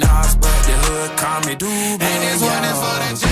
[0.00, 2.00] but the hood call me Doobie.
[2.00, 3.31] And this one is for the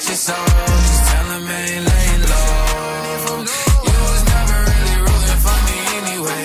[0.00, 0.36] Soul.
[0.36, 3.44] Just tell him I ain't laying low.
[3.88, 6.44] You was never really rooting for me anyway.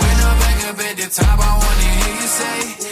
[0.00, 2.89] When I'm back up at the top, I wanna hear you say,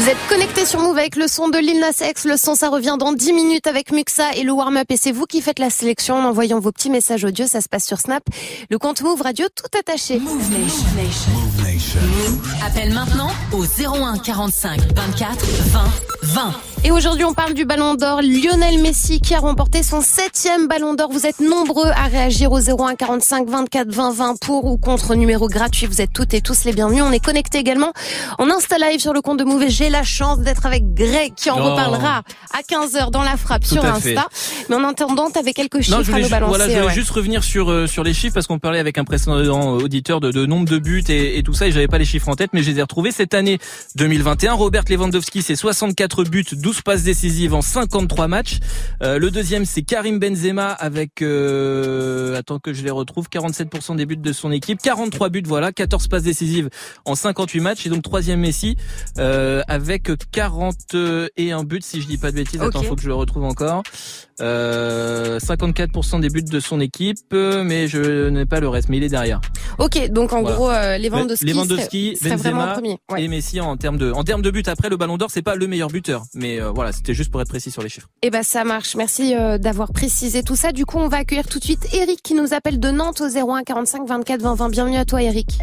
[0.00, 2.24] Vous êtes connectés sur Move avec le son de Lil Nas X.
[2.24, 4.86] Le son, ça revient dans 10 minutes avec Muxa et le warm-up.
[4.88, 7.46] Et c'est vous qui faites la sélection en envoyant vos petits messages audio.
[7.46, 8.22] Ça se passe sur Snap.
[8.70, 10.18] Le compte Move Radio tout attaché.
[10.18, 10.86] Move Nation.
[11.34, 12.00] Move Nation.
[12.66, 15.84] Appelle maintenant au 01 45 24 20
[16.22, 16.54] 20.
[16.82, 18.22] Et aujourd'hui, on parle du Ballon d'Or.
[18.22, 21.10] Lionel Messi qui a remporté son septième Ballon d'Or.
[21.12, 25.46] Vous êtes nombreux à réagir au 01 45 24 20 20 pour ou contre numéro
[25.46, 25.84] gratuit.
[25.84, 27.02] Vous êtes toutes et tous les bienvenus.
[27.06, 27.92] On est connectés également
[28.38, 29.64] en Insta Live sur le compte de Move.
[29.64, 31.64] Et J'ai la chance d'être avec Greg qui en Oh.
[31.72, 32.22] reparlera
[32.54, 34.26] à 15h dans la frappe Tout sur Insta.
[34.70, 36.48] Mais en attendant, t'avais quelques chiffres Non, je à nous balancer.
[36.48, 36.94] voilà, je voulais ouais.
[36.94, 40.30] juste revenir sur euh, sur les chiffres parce qu'on parlait avec un précédent auditeur de,
[40.32, 42.50] de nombre de buts et, et tout ça et j'avais pas les chiffres en tête
[42.54, 43.58] mais je les ai retrouvés cette année
[43.96, 44.54] 2021.
[44.54, 48.58] Robert Lewandowski c'est 64 buts, 12 passes décisives en 53 matchs.
[49.02, 54.06] Euh, le deuxième c'est Karim Benzema avec euh, attends que je les retrouve 47% des
[54.06, 56.68] buts de son équipe, 43 buts voilà, 14 passes décisives
[57.04, 58.76] en 58 matchs et donc troisième Messi
[59.18, 62.60] euh, avec 41 buts si je dis pas de bêtises.
[62.60, 62.86] Attends, Ok.
[62.86, 63.82] faut que je le retrouve encore.
[64.40, 68.96] Euh, 54% des buts de son équipe, euh, mais je n'ai pas le reste, mais
[68.96, 69.40] il est derrière.
[69.78, 70.56] Ok, donc en Voilà.
[70.56, 72.98] gros, euh, Lewandowski, Lewandowski, serait, serait vraiment Benzema en premier.
[73.10, 73.22] Ouais.
[73.24, 74.62] et Messi en termes de en termes de buts.
[74.66, 77.40] Après, le Ballon d'Or, c'est pas le meilleur buteur, mais euh, voilà, c'était juste pour
[77.40, 78.08] être précis sur les chiffres.
[78.22, 78.96] Eh ben ça marche.
[78.96, 80.72] Merci euh, d'avoir précisé tout ça.
[80.72, 83.28] Du coup, on va accueillir tout de suite Eric qui nous appelle de Nantes au
[83.28, 84.68] 01 45 24 20 20.
[84.70, 85.58] Bienvenue à toi, Eric.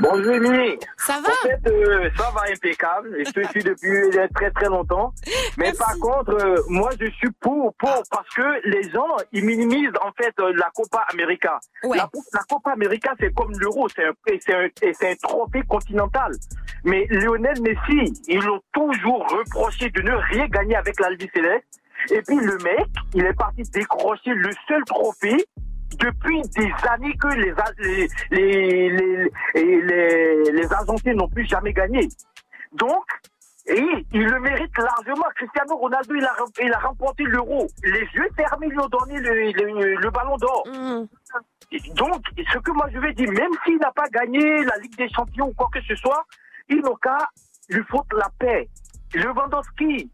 [0.00, 0.78] Bonjour Émilie.
[0.98, 3.16] Ça va En fait, euh, ça va impeccable.
[3.24, 5.14] Je te suis depuis très très longtemps.
[5.56, 5.78] Mais Merci.
[5.78, 10.12] par contre, euh, moi je suis pour, pour parce que les gens ils minimisent en
[10.12, 11.58] fait euh, la Copa América.
[11.84, 11.96] Ouais.
[11.96, 15.14] La, la Copa América c'est comme l'Euro, c'est un, et c'est un, et c'est un
[15.16, 16.32] trophée continental.
[16.84, 21.80] Mais Lionel Messi, ils l'ont toujours reproché de ne rien gagner avec l'Albi Céleste.
[22.10, 25.44] Et puis le mec, il est parti décrocher le seul trophée
[25.98, 28.90] depuis des années que les les les
[29.54, 32.08] les, les, les Argentins n'ont plus jamais gagné.
[32.72, 33.04] Donc
[33.68, 35.26] et il le mérite largement.
[35.34, 37.66] Cristiano Ronaldo, il a, il a remporté l'euro.
[37.82, 40.62] Les yeux fermés lui ont donné le, le, le ballon d'or.
[40.68, 41.08] Mmh.
[41.96, 45.08] Donc, ce que moi je vais dire, même s'il n'a pas gagné la Ligue des
[45.08, 46.24] Champions ou quoi que ce soit,
[46.68, 47.18] il n'a qu'à
[47.70, 48.68] lui foutre la paix.
[49.16, 50.10] Lewandowski,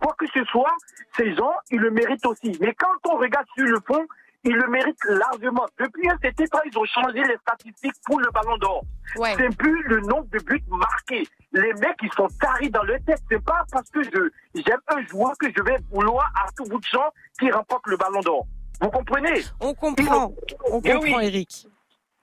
[0.00, 0.74] quoi que ce soit,
[1.16, 2.56] ces gens, ils le méritent aussi.
[2.60, 4.06] Mais quand on regarde sur le fond,
[4.44, 5.66] ils le méritent largement.
[5.78, 8.82] Depuis un certain temps, ils ont changé les statistiques pour le ballon d'or.
[9.16, 9.34] Ouais.
[9.36, 11.26] C'est plus le nombre de buts marqués.
[11.52, 13.20] Les mecs, ils sont taris dans leur tête.
[13.30, 16.78] C'est pas parce que je j'aime un joueur que je vais vouloir à tout bout
[16.80, 18.46] de champ qu'il remporte le ballon d'or.
[18.80, 19.42] Vous comprenez?
[19.60, 20.32] On comprend.
[20.70, 21.26] On Eh comprend, oui.
[21.26, 21.66] Eric.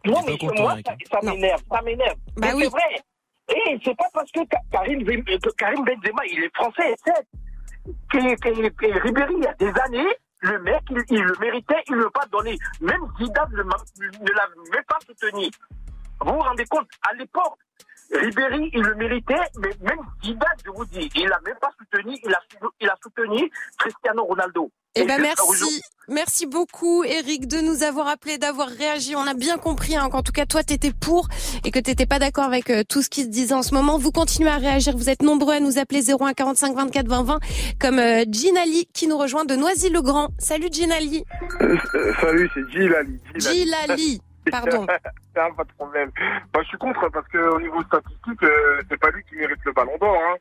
[0.06, 0.88] Non, mais content, moi, Eric.
[1.12, 2.16] ça, m'énerve, ça m'énerve.
[2.38, 2.64] Bah Mais oui.
[2.64, 3.02] C'est vrai.
[3.50, 7.26] Et c'est pas parce que Ka- Karim, Bem- que Karim Benzema, il est français, c'est
[8.12, 12.10] que, Ribéry, il y a des années, le mec, il, le méritait, il ne l'a
[12.10, 12.58] pas donné.
[12.82, 15.50] Même Zidane ne, m'a- ne l'a même pas soutenu.
[16.22, 17.58] Vous vous rendez compte, à l'époque,
[18.14, 22.18] Ribéry, il le méritait, mais même Zidane, je vous dis, il l'a même pas soutenu,
[22.80, 24.72] il a soutenu Cristiano Ronaldo.
[25.00, 29.16] Eh ben merci, merci beaucoup Eric de nous avoir appelé, d'avoir réagi.
[29.16, 31.28] On a bien compris hein, qu'en tout cas toi t'étais pour
[31.64, 33.98] et que t'étais pas d'accord avec euh, tout ce qui se disait en ce moment.
[33.98, 37.40] Vous continuez à réagir, vous êtes nombreux à nous appeler 01 45 24 20 20
[37.80, 40.30] comme euh, Ginali qui nous rejoint de Noisy-le-Grand.
[40.40, 41.24] Salut Ginali.
[41.62, 41.78] Euh,
[42.22, 43.20] salut, c'est Gilali.
[43.36, 44.86] Gilali, pardon.
[44.86, 46.10] Pas de problème.
[46.52, 49.60] Bah, je suis contre parce que au niveau statistique, euh, c'est pas lui qui mérite
[49.66, 50.16] le ballon d'or.
[50.16, 50.36] hein.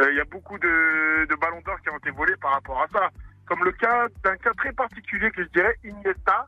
[0.00, 2.80] Euh, Il y a beaucoup de, de ballons d'or qui ont été volés par rapport
[2.80, 3.08] à ça.
[3.46, 6.46] Comme le cas d'un cas très particulier que je dirais, Iniesta,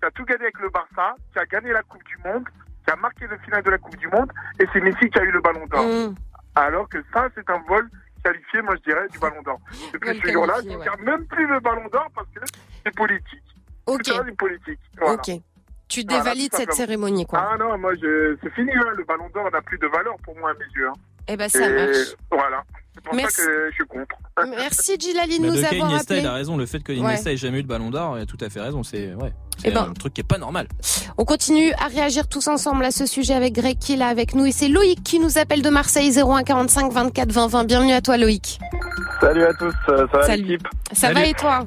[0.00, 2.44] qui a tout gagné avec le Barça, qui a gagné la Coupe du Monde,
[2.84, 4.30] qui a marqué le final de la Coupe du Monde,
[4.60, 5.84] et c'est Messi qui a eu le ballon d'or.
[5.84, 6.14] Mmh.
[6.54, 7.88] Alors que ça, c'est un vol
[8.24, 9.58] qualifié, moi je dirais, du ballon d'or.
[9.92, 10.76] Depuis ce jour-là, ne ouais.
[10.76, 12.40] regarde même plus le ballon d'or parce que
[12.84, 13.42] c'est politique.
[13.86, 14.80] Ok, C'est du politique.
[14.98, 15.14] Voilà.
[15.14, 15.30] ok.
[15.88, 17.48] Tu dévalides cette cérémonie quoi.
[17.52, 18.36] Ah non, moi, je...
[18.42, 18.92] c'est fini, hein.
[18.96, 20.88] le ballon d'or n'a plus de valeur pour moi à mes yeux.
[20.88, 20.92] hein.
[21.28, 22.14] Eh ben ça Et marche.
[22.30, 22.64] Voilà.
[22.96, 23.36] C'est pour Merci.
[23.36, 24.16] ça que je suis contre.
[24.56, 26.20] Merci Gilali de Mais nous avoir Iniesta, appelé.
[26.20, 26.56] il a raison.
[26.56, 28.60] Le fait que Iniesta ait jamais eu de Ballon d'Or, il a tout à fait
[28.60, 28.82] raison.
[28.82, 29.88] C'est ouais, c'est Eh ben.
[29.90, 30.66] un truc qui est pas normal.
[31.18, 34.34] On continue à réagir tous ensemble à ce sujet avec Greg qui est là avec
[34.34, 37.64] nous et c'est Loïc qui nous appelle de Marseille 01 45 24 20 20.
[37.64, 38.58] Bienvenue à toi Loïc.
[39.20, 40.42] Salut à tous, ça va Salut.
[40.44, 40.68] l'équipe?
[40.92, 41.14] Ça Salut.
[41.14, 41.64] va et toi?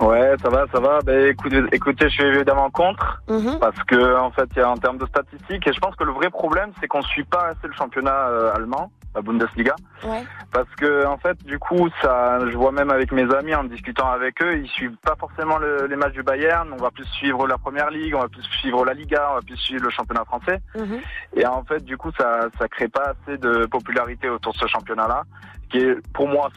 [0.00, 0.98] Ouais, ça va, ça va.
[1.04, 3.58] Ben, écoutez, écoutez, je suis évidemment contre Mhm.
[3.60, 6.04] parce que en fait, il y a en termes de statistiques et je pense que
[6.04, 10.24] le vrai problème, c'est qu'on suit pas assez le championnat euh, allemand, la Bundesliga, Ouais.
[10.52, 14.10] parce que en fait, du coup, ça, je vois même avec mes amis en discutant
[14.10, 16.68] avec eux, ils suivent pas forcément le- les matchs du Bayern.
[16.72, 19.42] On va plus suivre la Première Ligue, on va plus suivre la Liga, on va
[19.42, 20.58] plus suivre le championnat français.
[20.74, 20.98] Mhm.
[21.36, 24.66] Et en fait, du coup, ça, ça crée pas assez de popularité autour de ce
[24.66, 25.22] championnat-là,
[25.70, 26.48] qui est pour moi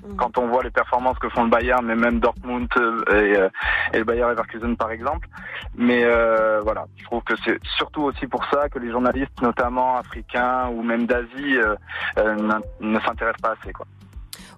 [0.00, 0.16] sous-coté.
[0.16, 3.48] Quand on voit les performances que font le Bayern, mais même Dortmund euh, et, euh,
[3.92, 5.28] et le Bayern Leverkusen par exemple.
[5.76, 9.96] Mais euh, voilà, je trouve que c'est surtout aussi pour ça que les journalistes, notamment
[9.96, 11.74] africains ou même d'Asie, euh,
[12.18, 13.72] euh, ne s'intéressent pas assez.
[13.72, 13.86] Quoi.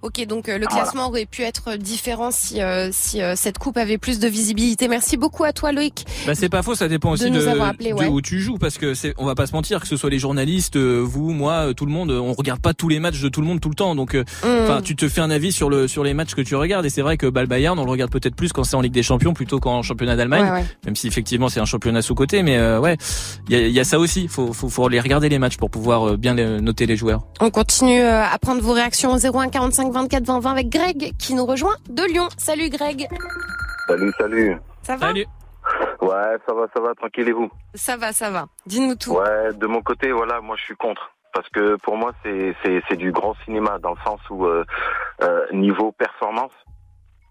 [0.02, 0.82] Ok, donc euh, le Voilà.
[0.82, 4.88] classement aurait pu être différent si, euh, si euh, cette coupe avait plus de visibilité.
[4.88, 6.04] Merci beaucoup à toi Loïc.
[6.26, 8.08] Bah c'est pas faux, ça dépend aussi De de, ouais.
[8.08, 10.18] où tu joues parce que c'est on va pas se mentir que ce soit les
[10.18, 13.20] journalistes, euh, vous, moi, euh, tout le monde, euh, on regarde pas tous les matchs
[13.20, 13.94] de tout le monde tout le temps.
[13.94, 14.64] Donc euh, Mm.
[14.64, 16.90] enfin tu te fais un avis sur le sur les matchs que tu regardes et
[16.90, 18.92] c'est vrai que bah, le Bayern on le regarde peut-être plus quand c'est en Ligue
[18.92, 20.64] des Champions plutôt qu'en championnat d'Allemagne, Ouais, ouais.
[20.84, 22.96] même si effectivement c'est un championnat sous côté mais euh, ouais,
[23.48, 25.58] il y a, il y a ça aussi, faut, faut faut les regarder les matchs
[25.58, 27.22] pour pouvoir euh, bien les- noter les joueurs.
[27.40, 31.12] On continue euh, à prendre vos réactions au 01 45 24 20 20 avec Greg
[31.18, 32.28] qui nous rejoint de Lyon.
[32.36, 33.08] Salut Greg.
[33.86, 34.56] Salut, salut.
[34.82, 35.26] Ça va Salut.
[36.00, 37.50] Ouais, ça va, ça va, tranquille et vous?
[37.74, 38.46] Ça va, ça va.
[38.66, 39.12] Dis-nous tout.
[39.12, 41.12] Ouais, de mon côté, voilà, moi je suis contre.
[41.32, 44.64] Parce que pour moi, c'est c'est c'est du grand cinéma dans le sens où euh,
[45.22, 46.52] euh, niveau performance,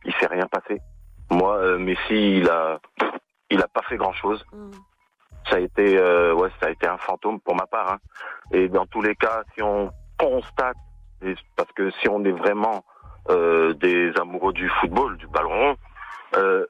[0.05, 0.81] il s'est rien passé.
[1.29, 2.79] Moi, euh, Messi, il a
[3.49, 4.43] il a pas fait grand chose.
[5.49, 7.91] Ça a été euh, ouais, ça a été un fantôme pour ma part.
[7.93, 7.97] hein.
[8.51, 10.77] Et dans tous les cas, si on constate,
[11.21, 12.83] et- parce que si on est vraiment
[13.29, 15.75] euh, des amoureux du football, du ballon
[16.35, 16.65] euh,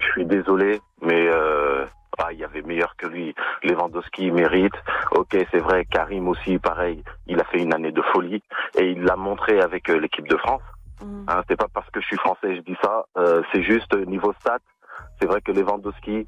[0.00, 1.86] je suis désolé, mais euh,
[2.18, 3.34] ah, il y avait meilleur que lui.
[3.62, 4.74] Lewandowski mérite.
[5.12, 5.84] Ok, c'est vrai.
[5.84, 7.02] Karim aussi, pareil.
[7.26, 8.42] Il a fait une année de folie
[8.78, 10.62] et il l'a montré avec l'équipe de France.
[11.28, 13.04] Hein, c'est pas parce que je suis français que je dis ça.
[13.52, 14.58] C'est juste niveau stats.
[15.20, 16.26] C'est vrai que Lewandowski,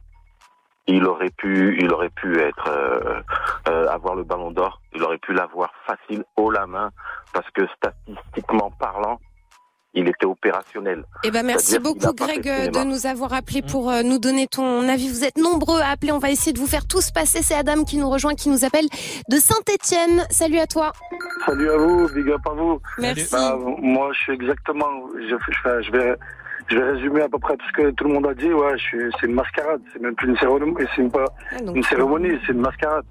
[0.86, 3.20] il aurait pu, il aurait pu être euh,
[3.68, 4.80] euh, avoir le Ballon d'Or.
[4.94, 6.90] Il aurait pu l'avoir facile haut la main
[7.32, 9.18] parce que statistiquement parlant,
[9.94, 11.04] il était opérationnel.
[11.24, 15.08] Eh ben merci beaucoup Greg de nous avoir appelé pour euh, nous donner ton avis.
[15.08, 16.12] Vous êtes nombreux à appeler.
[16.12, 17.40] On va essayer de vous faire tous passer.
[17.42, 18.86] C'est Adam qui nous rejoint, qui nous appelle
[19.30, 20.22] de Saint-Étienne.
[20.28, 20.92] Salut à toi.
[21.46, 22.78] Salut à vous, big up à vous.
[22.98, 23.26] Merci.
[23.32, 24.86] Bah, moi, je suis exactement.
[25.14, 26.14] Je, je- je vais,
[26.68, 28.52] je vais résumer à peu près tout ce que tout le monde a dit.
[28.52, 29.80] Ouais, c'est une mascarade.
[29.92, 30.74] C'est même plus une cérémonie.
[30.94, 32.38] C'est une, pas Ah, une cérémonie.
[32.46, 33.04] C'est une mascarade.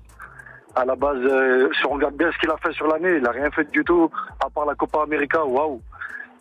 [0.75, 3.25] À la base, euh, si on regarde bien ce qu'il a fait sur l'année, il
[3.25, 4.09] a rien fait du tout
[4.45, 5.45] à part la Copa América.
[5.45, 5.81] Waouh.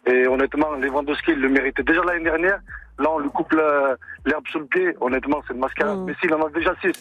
[0.07, 2.59] Et honnêtement, Lewandowski, il le méritait déjà l'année dernière.
[2.99, 4.95] Là, on lui coupe la- l'herbe sous le pied.
[5.01, 5.99] Honnêtement, c'est une mascarade.
[5.99, 6.05] Mm.
[6.07, 6.93] Mais s'il en a déjà six,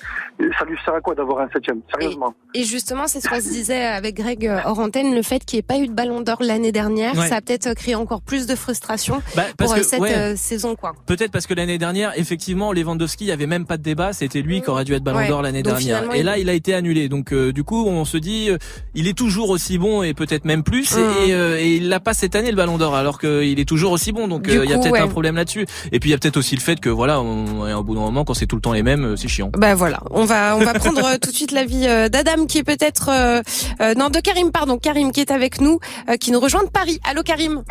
[0.58, 1.82] ça lui sert à quoi d'avoir un septième?
[1.94, 2.34] Sérieusement.
[2.56, 5.58] Et justement, c'est ce qu'on se disait avec Greg euh, hors antenne, le fait qu'il
[5.58, 7.28] n'y ait pas eu de ballon d'or l'année dernière, Ouais.
[7.28, 10.14] ça a peut-être euh, créé encore plus de frustration Bah, pour euh, que, cette ouais.
[10.16, 10.94] euh, saison, quoi.
[11.06, 14.14] Peut-être parce que l'année dernière, effectivement, Lewandowski, il y avait même pas de débat.
[14.14, 15.28] C'était lui qui aurait dû être Ballon Ouais.
[15.28, 16.14] d'Or l'année dernière.
[16.14, 17.08] Et il- là, il a été annulé.
[17.10, 18.58] Donc, euh, du coup, on se dit, euh,
[18.96, 20.96] il est toujours aussi bon et peut-être même plus.
[20.98, 21.04] Mhm.
[21.28, 23.92] Et, euh, et il l'a pas cette année le Ballon d'Or, alors qu'il est toujours
[23.92, 24.28] aussi bon.
[24.28, 25.00] Donc, euh, il y a peut-être ouais.
[25.00, 25.66] un problème là-dessus.
[25.92, 27.96] Et puis, il y a peut-être aussi le fait que, voilà, on, et au bout
[27.96, 29.52] d'un moment, quand c'est tout le temps les mêmes, euh, c'est chiant.
[29.58, 32.58] Bah voilà, on va on va prendre euh, tout de suite l'avis euh, d'Adam qui
[32.60, 36.40] est peut-être euh, non de Karim pardon Karim qui est avec nous euh, qui nous
[36.40, 37.00] rejoint de Paris.
[37.10, 37.64] Allô Karim.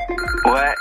[0.44, 0.75] Ouais,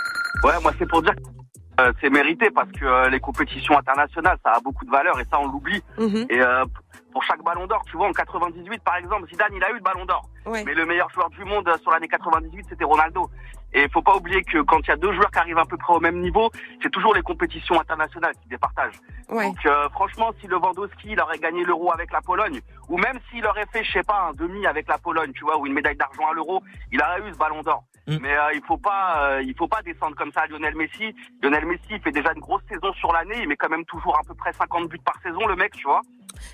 [0.44, 4.38] ouais, moi c'est pour dire que euh, c'est mérité parce que euh, les compétitions internationales,
[4.46, 5.82] ça a beaucoup de valeur et ça on l'oublie.
[5.98, 6.26] Mhm.
[6.30, 6.66] Et euh,
[7.12, 9.82] pour chaque ballon d'or, tu vois, en 98 par exemple, Zidane il a eu le
[9.82, 10.24] ballon d'or.
[10.46, 10.64] Ouais.
[10.66, 13.30] Mais le meilleur joueur du monde euh, sur l'année 98, c'était Ronaldo.
[13.74, 15.78] Et faut pas oublier que quand il y a deux joueurs qui arrivent à peu
[15.78, 19.00] près au même niveau, c'est toujours les compétitions internationales qui départagent.
[19.30, 19.46] Ouais.
[19.46, 23.46] Donc euh, franchement, si Lewandowski il aurait gagné l'Euro avec la Pologne, ou même s'il
[23.46, 25.96] aurait fait, je sais pas, un demi avec la Pologne, tu vois, ou une médaille
[25.96, 27.84] d'argent à l'Euro, il aurait eu ce Ballon d'Or.
[28.08, 31.16] Mais euh, il faut pas, euh, il faut pas descendre comme ça à Lionel Messi.
[31.42, 34.18] Lionel Messi il fait déjà une grosse saison sur l'année, il met quand même toujours
[34.18, 36.02] à peu près 50 buts par saison, le mec, tu vois.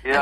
[0.04, 0.18] Et, euh,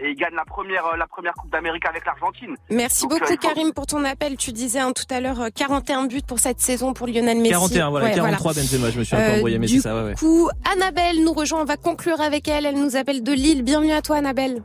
[0.00, 2.56] et il gagne la première, euh, la première Coupe d'Amérique avec l'Argentine.
[2.70, 4.36] Merci Donc, euh, beaucoup faut- Karim pour ton appel.
[4.36, 7.50] Tu disais hein, tout à l'heure euh, 41 buts pour cette saison pour Lionel Messi.
[7.50, 9.80] 41, voilà, Ouais, 43 Benzema, je me suis un peu Euh, embrouillé, mais du c'est
[9.88, 10.14] ça, ouais, ouais.
[10.14, 11.60] coup, Annabelle nous rejoint.
[11.60, 12.66] On va conclure avec elle.
[12.66, 13.62] Elle nous appelle de Lille.
[13.62, 14.62] Bienvenue à toi Annabelle.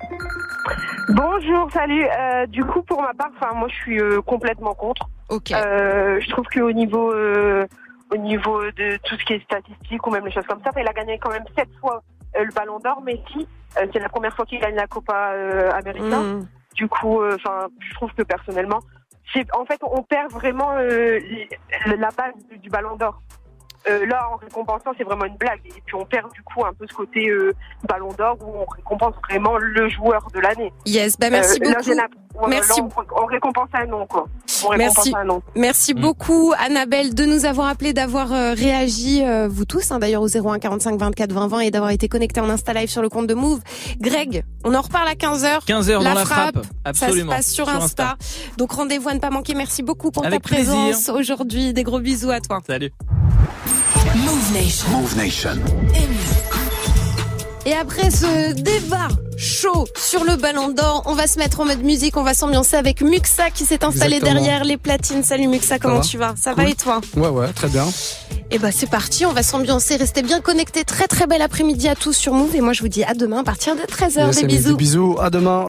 [1.09, 2.05] Bonjour, salut.
[2.05, 5.07] Euh, du coup, pour ma part, enfin, moi, je suis euh, complètement contre.
[5.29, 5.51] Ok.
[5.51, 7.65] Euh, je trouve qu'au niveau, euh,
[8.11, 10.81] au niveau de tout ce qui est statistique ou même les choses comme ça, enfin,
[10.81, 12.01] il a gagné quand même sept fois
[12.37, 13.01] euh, le Ballon d'Or.
[13.01, 16.19] Messi, euh, c'est la première fois qu'il gagne la Copa euh, América.
[16.19, 16.47] Mm.
[16.75, 18.79] Du coup, enfin, je trouve que personnellement,
[19.33, 21.19] c'est, en fait, on perd vraiment euh,
[21.85, 23.21] la base du, du Ballon d'Or.
[23.87, 25.61] Euh, là, en récompensant, c'est vraiment une blague.
[25.65, 27.53] Et puis, on perd du coup un peu ce côté euh,
[27.87, 30.73] Ballon d'Or où on récompense vraiment le joueur de l'année.
[30.85, 32.49] Yes, bah merci Euh, là, beaucoup.
[32.49, 32.79] Merci.
[32.81, 34.25] Là, on, on récompense un nom, quoi.
[34.65, 35.13] On récompense Merci.
[35.15, 35.41] un nom.
[35.55, 40.21] Merci beaucoup Annabelle de nous avoir appelé, d'avoir euh, réagi, euh, vous tous hein, d'ailleurs
[40.21, 43.09] au 01 45 24 20 20 et d'avoir été connecté en Insta Live sur le
[43.09, 43.61] compte de Move.
[43.99, 45.65] Greg, on en reparle à 15h.
[45.65, 47.31] 15 heures dans la frappe, absolument.
[47.31, 48.17] Ça se passe sur, Sur Insta.
[48.19, 48.55] Insta.
[48.57, 49.53] Donc rendez-vous à ne pas manquer.
[49.55, 51.73] Merci beaucoup pour Avec ta présence aujourd'hui.
[51.73, 52.59] Des gros bisous à toi.
[52.65, 52.91] Salut.
[54.15, 54.89] Move Nation.
[54.89, 55.57] Move Nation.
[57.65, 59.07] Et après ce débat
[59.37, 62.75] chaud sur le ballon d'or, on va se mettre en mode musique, on va s'ambiancer
[62.77, 64.41] avec Muxa qui s'est installé Exactement.
[64.41, 65.23] derrière les platines.
[65.23, 66.33] Salut Muxa, comment va tu vas?
[66.37, 66.63] Ça Cool.
[66.63, 67.01] va et toi?
[67.15, 67.85] Ouais, ouais, très bien.
[68.51, 70.83] Et bah c'est parti, on va s'ambiancer, restez bien connectés.
[70.83, 73.41] Très très bel après-midi à tous sur Move et moi je vous dis à demain
[73.41, 74.25] à partir de 13h.
[74.25, 74.69] Yes, Des bisous.
[74.71, 75.17] Des bisous.
[75.21, 75.57] À demain.